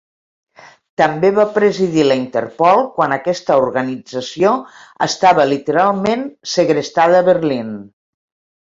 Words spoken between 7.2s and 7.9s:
a Berlín.